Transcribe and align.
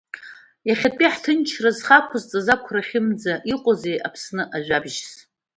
Иахьатәи 0.67 1.13
ҳҭынчра 1.13 1.71
зхы 1.77 1.93
ақәызҵаз 1.97 2.47
ақәрахьымӡа 2.55 3.33
иҟоузеи 3.53 4.03
Аԥсны 4.07 4.43
ажәабжьс? 4.55 5.11